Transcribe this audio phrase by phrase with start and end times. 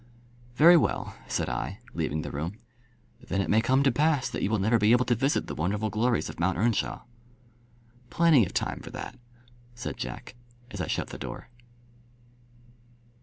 [0.55, 2.57] "Very well," said I, leaving the room.
[3.27, 5.53] "Then it may come to pass that you will never be able to visit the
[5.53, 7.03] wonderful glories of Mount Earnshawe."
[8.09, 9.15] "Plenty of time for that,"
[9.75, 10.33] said Jack,
[10.71, 11.49] as I shut the door.